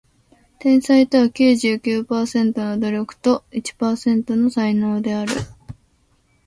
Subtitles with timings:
[0.57, 5.31] 天才とは九十九パーセントの努力と一パーセントの才能である